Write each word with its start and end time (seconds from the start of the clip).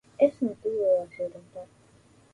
Es 0.17 0.33
nativo 0.41 0.73
de 0.77 0.99
Asia 1.03 1.25
Oriental. 1.27 1.67